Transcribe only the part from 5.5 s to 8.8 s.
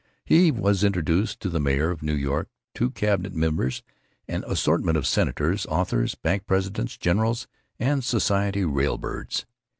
authors, bank presidents, generals, and society